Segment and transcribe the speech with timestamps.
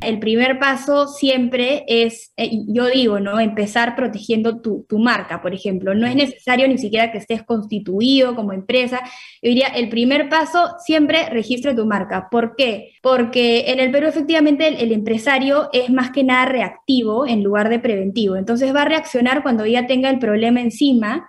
[0.00, 3.38] El primer paso siempre es, eh, yo digo, ¿no?
[3.38, 5.94] Empezar protegiendo tu, tu marca, por ejemplo.
[5.94, 9.00] No es necesario ni siquiera que estés constituido como empresa.
[9.42, 12.28] Yo diría, el primer paso siempre registre tu marca.
[12.30, 12.92] ¿Por qué?
[13.02, 17.68] Porque en el Perú efectivamente el, el empresario es más que nada reactivo en lugar
[17.68, 18.36] de preventivo.
[18.36, 21.28] Entonces va a reaccionar cuando ya tenga el problema encima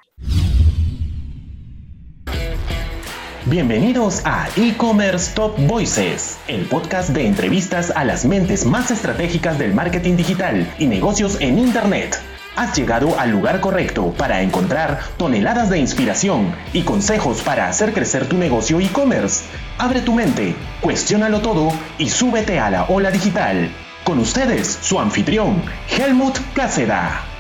[3.47, 9.73] Bienvenidos a E-Commerce Top Voices, el podcast de entrevistas a las mentes más estratégicas del
[9.73, 12.21] marketing digital y negocios en Internet.
[12.55, 18.27] Has llegado al lugar correcto para encontrar toneladas de inspiración y consejos para hacer crecer
[18.27, 19.43] tu negocio e-commerce.
[19.79, 23.71] Abre tu mente, cuestiónalo todo y súbete a la ola digital.
[24.03, 27.30] Con ustedes, su anfitrión, Helmut Cáceda.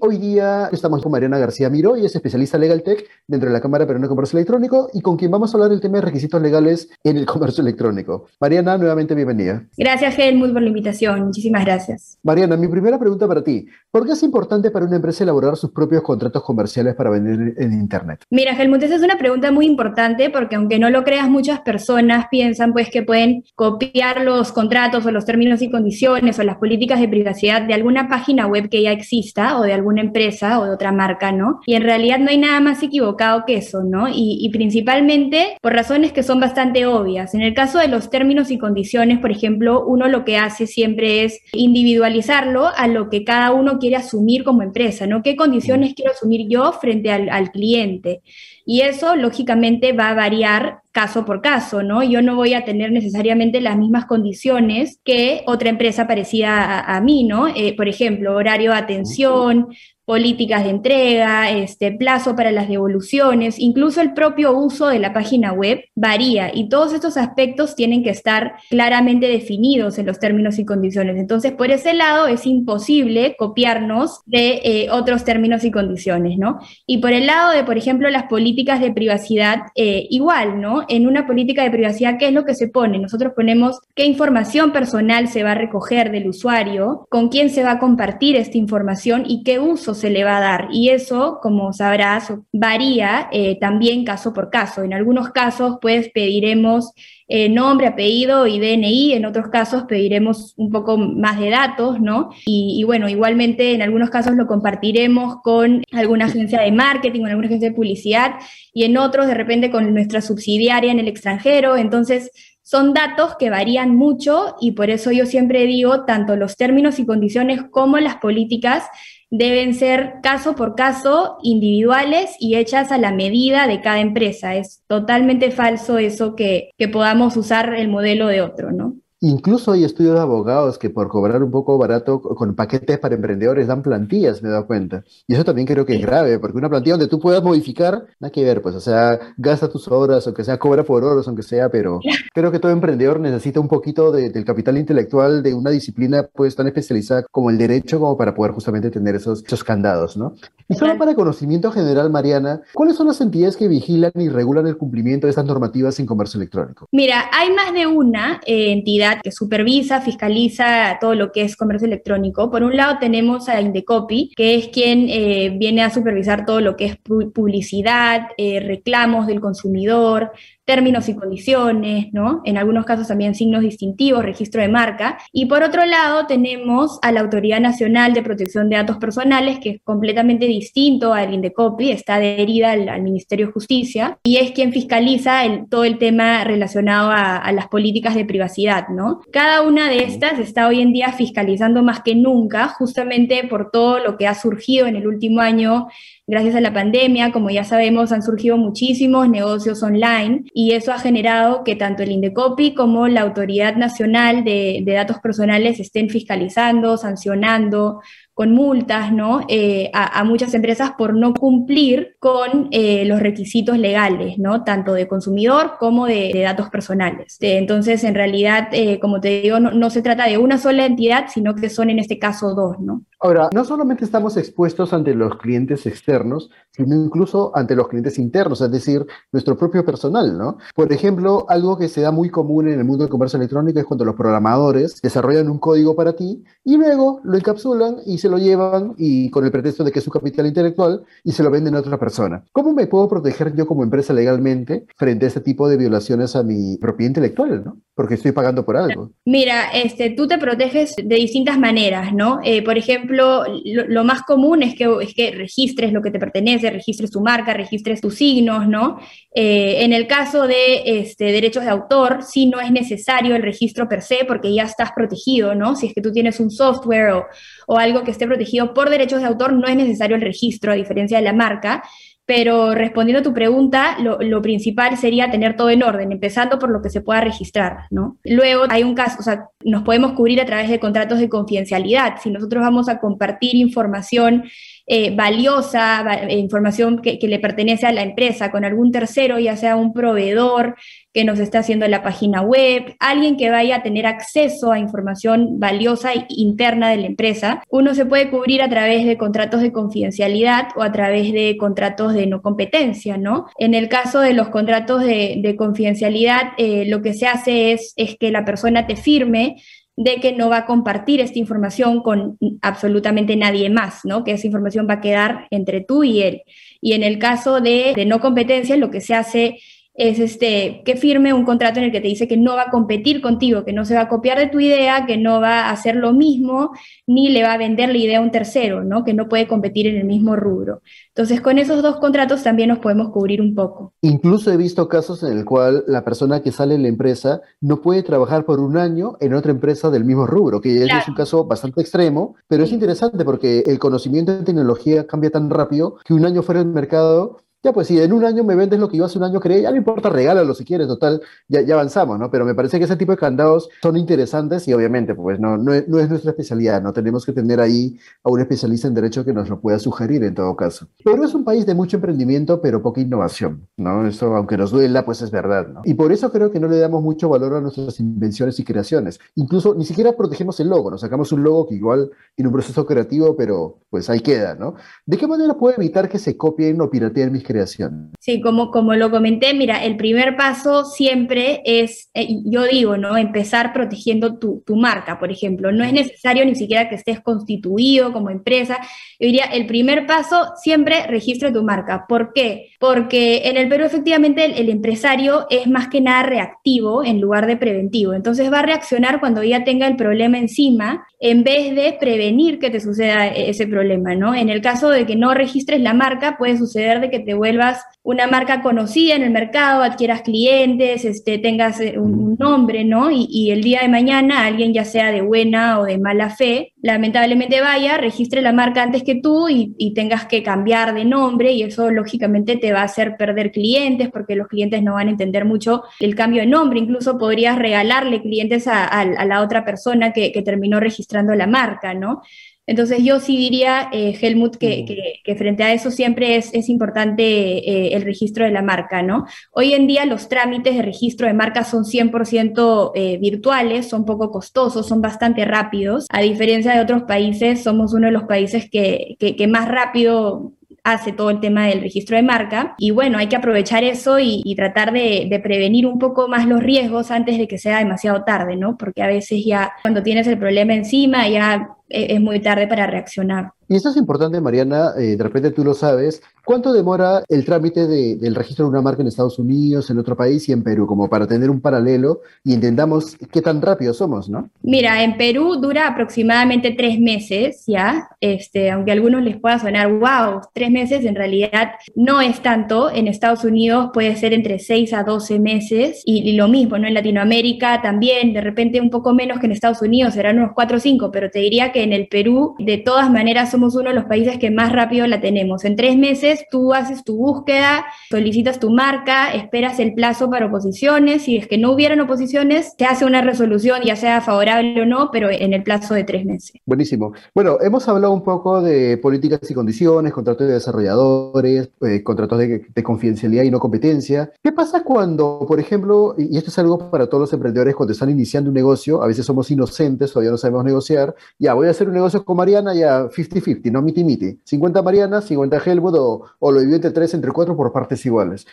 [0.00, 3.60] Hoy día estamos con Mariana García Miro, y es especialista Legal Tech dentro de la
[3.60, 6.40] Cámara Peruana de Comercio Electrónico y con quien vamos a hablar del tema de requisitos
[6.40, 8.26] legales en el comercio electrónico.
[8.40, 9.64] Mariana, nuevamente bienvenida.
[9.76, 11.24] Gracias, Helmut, por la invitación.
[11.24, 12.18] Muchísimas gracias.
[12.22, 13.66] Mariana, mi primera pregunta para ti.
[13.90, 17.72] ¿Por qué es importante para una empresa elaborar sus propios contratos comerciales para vender en
[17.72, 18.24] Internet?
[18.30, 22.26] Mira, Helmut, esa es una pregunta muy importante porque aunque no lo creas, muchas personas
[22.30, 27.00] piensan pues que pueden copiar los contratos o los términos y condiciones o las políticas
[27.00, 30.64] de privacidad de alguna página web que ya exista o de algún una empresa o
[30.64, 31.60] de otra marca, ¿no?
[31.66, 34.08] Y en realidad no hay nada más equivocado que eso, ¿no?
[34.08, 37.34] Y, y, principalmente por razones que son bastante obvias.
[37.34, 41.24] En el caso de los términos y condiciones, por ejemplo, uno lo que hace siempre
[41.24, 45.22] es individualizarlo a lo que cada uno quiere asumir como empresa, ¿no?
[45.22, 48.22] ¿Qué condiciones quiero asumir yo frente al, al cliente?
[48.64, 52.02] Y eso, lógicamente, va a variar caso por caso, ¿no?
[52.02, 57.00] Yo no voy a tener necesariamente las mismas condiciones que otra empresa parecida a, a
[57.00, 57.46] mí, ¿no?
[57.46, 59.68] Eh, por ejemplo, horario de atención,
[60.08, 65.52] políticas de entrega, este plazo para las devoluciones, incluso el propio uso de la página
[65.52, 70.64] web varía y todos estos aspectos tienen que estar claramente definidos en los términos y
[70.64, 71.18] condiciones.
[71.18, 76.58] Entonces, por ese lado es imposible copiarnos de eh, otros términos y condiciones, ¿no?
[76.86, 80.86] Y por el lado de, por ejemplo, las políticas de privacidad, eh, igual, ¿no?
[80.88, 82.98] En una política de privacidad, ¿qué es lo que se pone?
[82.98, 87.72] Nosotros ponemos qué información personal se va a recoger del usuario, con quién se va
[87.72, 90.68] a compartir esta información y qué uso se le va a dar.
[90.72, 94.82] Y eso, como sabrás, varía eh, también caso por caso.
[94.82, 96.92] En algunos casos, pues pediremos
[97.28, 102.30] eh, nombre, apellido y DNI, en otros casos pediremos un poco más de datos, ¿no?
[102.46, 107.28] Y, y, bueno, igualmente en algunos casos lo compartiremos con alguna agencia de marketing, con
[107.28, 108.36] alguna agencia de publicidad,
[108.72, 111.76] y en otros de repente con nuestra subsidiaria en el extranjero.
[111.76, 112.30] Entonces,
[112.68, 117.06] son datos que varían mucho y por eso yo siempre digo, tanto los términos y
[117.06, 118.84] condiciones como las políticas
[119.30, 124.56] deben ser caso por caso, individuales y hechas a la medida de cada empresa.
[124.56, 128.96] Es totalmente falso eso que, que podamos usar el modelo de otro, ¿no?
[129.20, 133.66] Incluso hay estudios de abogados que por cobrar un poco barato con paquetes para emprendedores
[133.66, 135.02] dan plantillas, me he dado cuenta.
[135.26, 138.30] Y eso también creo que es grave, porque una plantilla donde tú puedas modificar, nada
[138.30, 141.68] que ver, pues, o sea, gasta tus horas, aunque sea cobra por horas, aunque sea,
[141.68, 141.98] pero
[142.32, 146.54] creo que todo emprendedor necesita un poquito de, del capital intelectual de una disciplina pues
[146.54, 150.34] tan especializada como el derecho, como para poder justamente tener esos, esos candados, ¿no?
[150.68, 154.76] Y solo para conocimiento general, Mariana, ¿cuáles son las entidades que vigilan y regulan el
[154.76, 156.86] cumplimiento de estas normativas en comercio electrónico?
[156.92, 161.86] Mira, hay más de una eh, entidad que supervisa, fiscaliza todo lo que es comercio
[161.86, 162.50] electrónico.
[162.50, 166.76] Por un lado tenemos a Indecopy, que es quien eh, viene a supervisar todo lo
[166.76, 170.32] que es publicidad, eh, reclamos del consumidor,
[170.68, 172.42] términos y condiciones, ¿no?
[172.44, 175.18] En algunos casos también signos distintivos, registro de marca.
[175.32, 179.70] Y por otro lado tenemos a la Autoridad Nacional de Protección de Datos Personales, que
[179.70, 184.70] es completamente distinto al Indecopi, está adherida al, al, Ministerio de Justicia y es quien
[184.70, 188.97] fiscaliza el, todo el tema relacionado a, a, las políticas de privacidad, ¿no?
[189.32, 193.98] Cada una de estas está hoy en día fiscalizando más que nunca, justamente por todo
[193.98, 195.88] lo que ha surgido en el último año
[196.30, 200.98] Gracias a la pandemia, como ya sabemos, han surgido muchísimos negocios online y eso ha
[200.98, 206.98] generado que tanto el Indecopi como la Autoridad Nacional de, de Datos Personales estén fiscalizando,
[206.98, 208.02] sancionando,
[208.38, 209.44] con multas ¿no?
[209.48, 214.62] Eh, a, muchas empresas por no cumplir con eh, los requisitos legales, ¿no?
[214.62, 217.36] tanto de consumidor como de, datos personales.
[217.40, 221.26] entonces, en realidad, eh, como te digo, no, no, se trata de una sola entidad,
[221.34, 222.78] sino que son en este caso dos.
[222.78, 223.02] ¿no?
[223.20, 228.60] Ahora, no solamente estamos expuestos ante los clientes externos, sino incluso ante los clientes internos,
[228.60, 230.38] es decir, nuestro propio personal.
[230.38, 230.58] ¿no?
[230.74, 233.86] Por ejemplo, algo que se da muy común en el mundo del comercio electrónico es
[233.86, 238.38] cuando los programadores desarrollan un código para ti y luego lo encapsulan y se lo
[238.38, 241.74] llevan y con el pretexto de que es su capital intelectual y se lo venden
[241.74, 242.44] a otra persona.
[242.52, 246.44] ¿Cómo me puedo proteger yo como empresa legalmente frente a este tipo de violaciones a
[246.44, 247.64] mi propiedad intelectual?
[247.64, 247.78] ¿no?
[247.98, 249.10] porque estoy pagando por algo.
[249.24, 252.38] Mira, este, tú te proteges de distintas maneras, ¿no?
[252.44, 256.70] Eh, por ejemplo, lo, más común es que, es que registres lo que te pertenece,
[256.70, 258.98] registres tu marca, registres tus signos, ¿no?
[259.34, 263.88] Eh, en el caso de este, derechos de autor, sí no es necesario el registro
[263.88, 265.76] per se porque ya estás protegido, ¿no?
[265.76, 267.26] Si es que tú tienes un software o,
[267.66, 270.76] o algo que esté protegido por derechos de autor, no es necesario el registro, a
[270.76, 271.82] diferencia de la marca.
[272.28, 276.82] Pero respondiendo a tu pregunta, lo, principal sería tener todo en orden, empezando por lo
[276.82, 278.18] que se pueda registrar, ¿no?
[278.22, 282.16] Luego hay un caso, o sea, nos podemos cubrir a través de contratos de confidencialidad.
[282.22, 284.44] Si nosotros vamos a compartir información
[284.86, 289.94] eh, valiosa, información que, le pertenece a la empresa con algún tercero, ya sea un
[289.94, 290.76] proveedor
[291.18, 295.58] que nos está haciendo la página web, alguien que vaya a tener acceso a información
[295.58, 300.68] valiosa interna de la empresa, uno se puede cubrir a través de contratos de confidencialidad
[300.76, 303.46] o a través de contratos de no competencia, ¿no?
[303.58, 308.16] En el caso de los contratos de, confidencialidad, eh, lo que se hace es, es
[308.16, 309.56] que la persona te firme
[309.96, 314.22] de que no va a compartir esta información con absolutamente nadie más, ¿no?
[314.22, 316.42] Que esa información va a quedar entre tú y él.
[316.80, 319.58] Y en el caso de, de no competencia, lo que se hace
[319.98, 322.70] es este, que firme un contrato en el que te dice que no va a
[322.70, 325.70] competir contigo, que no se va a copiar de tu idea, que no va a
[325.72, 326.70] hacer lo mismo,
[327.08, 329.04] ni le va a vender la idea a un tercero, ¿no?
[329.04, 330.82] que no puede competir en el mismo rubro.
[331.08, 333.92] Entonces, con esos dos contratos también nos podemos cubrir un poco.
[334.00, 337.80] Incluso he visto casos en el cual la persona que sale en la empresa no
[337.80, 341.44] puede trabajar por un año en otra empresa del mismo rubro, que es un caso
[341.44, 346.24] bastante extremo, pero es interesante porque el conocimiento de tecnología cambia tan rápido que un
[346.24, 349.04] año fuera del mercado ya, pues si en un año me vendes lo que yo
[349.04, 352.30] hace un año creé, ya no importa, regálalo si quieres, total, ya, ya avanzamos, ¿no?
[352.30, 355.74] Pero me parece que ese tipo de candados son interesantes y obviamente, pues no, no,
[355.74, 356.92] es, nuestra especialidad, ¿no?
[356.92, 360.36] Tenemos que tener ahí a un especialista en derecho que nos lo pueda sugerir en
[360.36, 360.86] todo caso.
[361.04, 364.06] Pero es un país de mucho emprendimiento, pero poca innovación, ¿no?
[364.06, 365.80] Eso, aunque nos duela, pues es verdad, ¿no?
[365.84, 369.18] Y por eso creo que no le damos mucho valor a nuestras invenciones y creaciones.
[369.34, 372.86] Incluso ni siquiera protegemos el logo, nos sacamos un logo que igual tiene un proceso
[372.86, 374.74] creativo, pero pues ahí queda, ¿no?
[375.06, 378.12] ¿De qué manera puedo evitar que se copien o pirateen mis creación.
[378.20, 383.16] Sí, como, como lo comenté, mira, el primer paso siempre es, eh, yo digo, ¿no?
[383.16, 385.72] Empezar protegiendo tu, tu, marca, por ejemplo.
[385.72, 388.78] No es necesario ni siquiera que estés constituido como empresa.
[389.18, 392.04] Yo diría, el primer paso, siempre registre tu marca.
[392.06, 392.70] ¿Por qué?
[392.78, 397.46] Porque en el Perú efectivamente el, el empresario es más que nada reactivo en lugar
[397.46, 398.12] de preventivo.
[398.12, 402.70] Entonces va a reaccionar cuando ya tenga el problema encima en vez de prevenir que
[402.70, 404.34] te suceda ese problema, ¿no?
[404.34, 407.82] En el caso de que no registres la marca, puede suceder de que te vuelvas
[408.02, 413.10] una marca conocida en el mercado, adquieras clientes, este, tengas eh, un, nombre, ¿no?
[413.10, 417.60] Y, el día de mañana alguien, ya sea de buena o de mala fe, lamentablemente
[417.60, 421.90] vaya, registre la marca antes que tú y, tengas que cambiar de nombre y eso
[421.90, 425.82] lógicamente te va a hacer perder clientes porque los clientes no van a entender mucho
[425.98, 426.78] el cambio de nombre.
[426.78, 432.22] Incluso podrías regalarle clientes a, la otra persona que, que terminó registrando la marca, ¿no?
[432.68, 438.02] Entonces yo sí diría, eh, Helmut, que, frente a eso siempre es, importante eh, el
[438.02, 439.24] registro de la marca, ¿no?
[439.52, 444.30] Hoy en día los trámites de registro de marca son 100% eh, virtuales, son poco
[444.30, 446.06] costosos, son bastante rápidos.
[446.10, 449.16] A diferencia de otros países, somos uno de los países que,
[449.48, 450.52] más rápido
[450.84, 452.74] hace todo el tema del registro de marca.
[452.76, 456.62] Y bueno, hay que aprovechar eso y, tratar de, de, prevenir un poco más los
[456.62, 458.76] riesgos antes de que sea demasiado tarde, ¿no?
[458.76, 463.52] Porque a veces ya cuando tienes el problema encima, ya es muy tarde para reaccionar.
[463.70, 466.22] Y esto es importante, Mariana, eh, de repente tú lo sabes.
[466.42, 470.48] ¿Cuánto demora el trámite del registro de una marca en Estados Unidos, en otro país
[470.48, 470.86] y en Perú?
[470.86, 474.48] Como para tener un paralelo y entendamos qué tan rápido somos, ¿no?
[474.62, 478.08] Mira, en Perú dura aproximadamente tres meses, ¿ya?
[478.22, 482.90] Este, aunque a algunos les pueda sonar, wow, tres meses, en realidad no es tanto.
[482.90, 486.88] En Estados Unidos puede ser entre seis a doce meses y, lo mismo, ¿no?
[486.88, 490.78] En Latinoamérica también, de repente un poco menos que en Estados Unidos, serán unos cuatro
[490.78, 493.94] o cinco, pero te diría que en el Perú, de todas maneras, somos uno de
[493.94, 495.64] los países que más rápido la tenemos.
[495.64, 501.22] En tres meses tú haces tu búsqueda, solicitas tu marca, esperas el plazo para oposiciones.
[501.22, 505.10] Si es que no hubieran oposiciones, se hace una resolución, ya sea favorable o no,
[505.12, 506.52] pero en el plazo de tres meses.
[506.66, 507.12] Buenísimo.
[507.34, 512.66] Bueno, hemos hablado un poco de políticas y condiciones, contratos de desarrolladores, eh, contratos de,
[512.74, 514.30] de confidencialidad y no competencia.
[514.42, 518.10] ¿Qué pasa cuando, por ejemplo, y esto es algo para todos los emprendedores cuando están
[518.10, 521.94] iniciando un negocio, a veces somos inocentes, todavía no sabemos negociar, ya voy hacer un
[521.94, 524.40] negocio con Mariana, ya 50-50, no miti-miti.
[524.44, 528.46] 50 Mariana, 50 Helmut o, o lo divido entre 3, entre 4 por partes iguales.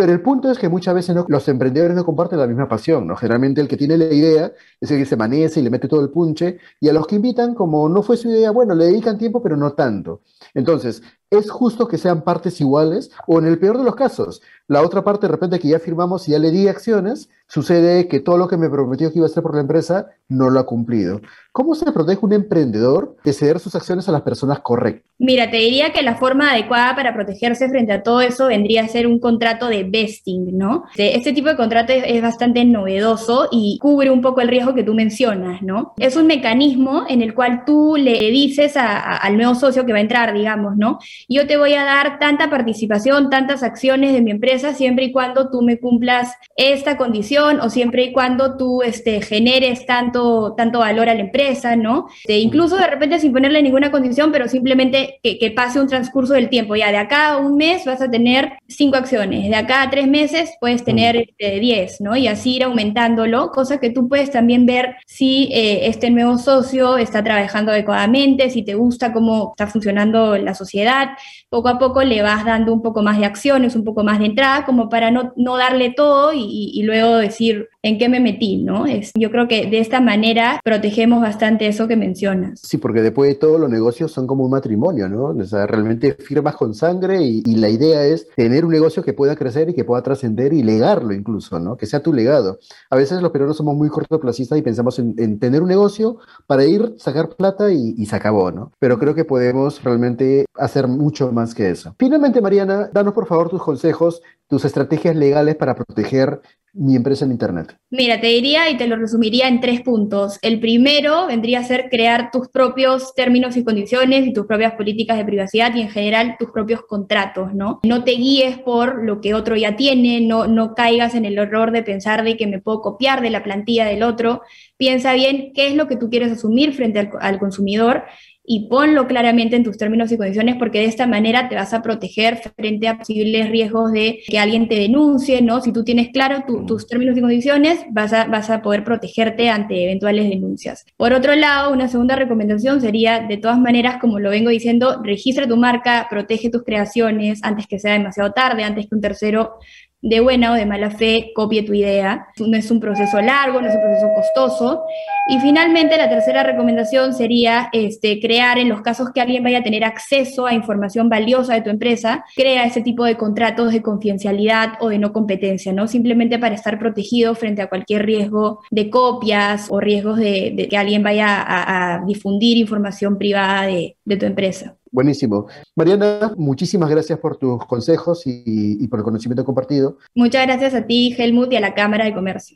[0.00, 3.16] Pero el punto es que muchas veces los emprendedores no comparten la misma pasión, ¿no?
[3.16, 4.50] Generalmente el que tiene la idea
[4.80, 7.16] es el que se amanece y le mete todo el punche, y a los que
[7.16, 10.22] invitan, como no fue su idea, bueno, le dedican tiempo, pero no tanto.
[10.54, 13.10] Entonces, ¿es justo que sean partes iguales?
[13.26, 16.28] O en el peor de los casos, la otra parte de repente que ya firmamos
[16.28, 19.30] y ya le di acciones, sucede que todo lo que me prometió que iba a
[19.30, 21.20] hacer por la empresa no lo ha cumplido.
[21.52, 25.10] ¿Cómo se protege un emprendedor de ceder sus acciones a las personas correctas?
[25.18, 28.88] Mira, te diría que la forma adecuada para protegerse frente a todo eso vendría a
[28.88, 30.84] ser un contrato de vesting, ¿no?
[30.96, 34.94] Este tipo de contrato es, bastante novedoso y cubre un poco el riesgo que tú
[34.94, 35.94] mencionas, ¿no?
[35.98, 40.02] Es un mecanismo en el cual tú le dices al nuevo socio que va a
[40.02, 41.00] entrar, digamos, ¿no?
[41.28, 45.50] Yo te voy a dar tanta participación, tantas acciones de mi empresa siempre y cuando
[45.50, 51.08] tú me cumplas esta condición o siempre y cuando tú este, generes tanto, tanto valor
[51.08, 52.06] a la empresa ¿no?
[52.28, 56.76] incluso de repente sin ponerle ninguna condición, pero simplemente que, pase un transcurso del tiempo.
[56.76, 60.06] Ya de acá a un mes vas a tener cinco acciones, de acá a tres
[60.06, 62.16] meses puedes tener este, diez, ¿no?
[62.16, 66.98] Y así ir aumentándolo, cosa que tú puedes también ver si eh, este nuevo socio
[66.98, 71.09] está trabajando adecuadamente, si te gusta cómo está funcionando la sociedad.
[71.48, 74.26] Poco a poco le vas dando un poco más de acciones, un poco más de
[74.26, 78.62] entrada, como para no, no darle todo y, y luego decir, en qué me metí,
[78.62, 78.86] ¿no?
[78.86, 82.60] Es, yo creo que de esta manera protegemos bastante eso que mencionas.
[82.60, 85.26] Sí, porque después de todo los negocios son como un matrimonio, ¿no?
[85.26, 89.36] O sea, realmente firmas con sangre y, la idea es tener un negocio que pueda
[89.36, 91.76] crecer y que pueda trascender y legarlo incluso, ¿no?
[91.76, 92.58] Que sea tu legado.
[92.88, 96.94] A veces los peruanos somos muy cortoplacistas y pensamos en, tener un negocio para ir,
[96.96, 98.72] sacar plata y, y se acabó, ¿no?
[98.78, 101.94] Pero creo que podemos realmente hacer mucho más que eso.
[101.98, 107.32] Finalmente, Mariana, danos por favor tus consejos tus estrategias legales para proteger mi empresa en
[107.32, 107.76] Internet?
[107.90, 110.38] Mira, te diría y te lo resumiría en tres puntos.
[110.42, 115.16] El primero vendría a ser crear tus propios términos y condiciones y tus propias políticas
[115.16, 117.80] de privacidad y en general tus propios contratos, ¿no?
[117.82, 121.72] No te guíes por lo que otro ya tiene, no, no caigas en el error
[121.72, 124.42] de pensar de que me puedo copiar de la plantilla del otro.
[124.76, 128.04] Piensa bien qué es lo que tú quieres asumir frente al, al consumidor
[128.52, 131.82] y ponlo claramente en tus términos y condiciones porque de esta manera te vas a
[131.82, 135.60] proteger frente a posibles riesgos de que alguien te denuncie, ¿no?
[135.60, 139.84] Si tú tienes claro tus términos y condiciones, vas a, vas a poder protegerte ante
[139.84, 140.84] eventuales denuncias.
[140.96, 145.46] Por otro lado, una segunda recomendación sería, de todas maneras, como lo vengo diciendo, registra
[145.46, 149.58] tu marca, protege tus creaciones antes que sea demasiado tarde, antes que un tercero
[150.02, 152.28] de buena o de mala fe copie tu idea.
[152.38, 154.82] No es un proceso largo, no es un proceso costoso.
[155.28, 159.62] Y finalmente, la tercera recomendación sería este, crear, en los casos que alguien vaya a
[159.62, 164.74] tener acceso a información valiosa de tu empresa, crea ese tipo de contratos de confidencialidad
[164.80, 165.86] o de no competencia, ¿no?
[165.86, 171.02] Simplemente para estar protegido frente a cualquier riesgo de copias o riesgos de, que alguien
[171.02, 174.79] vaya a, difundir información privada de tu empresa.
[174.92, 175.46] Buenísimo.
[175.76, 179.98] Mariana, muchísimas gracias por tus consejos y, por el conocimiento compartido.
[180.14, 182.40] Muchas gracias a ti, Helmut, y a la Cámara de Comercio.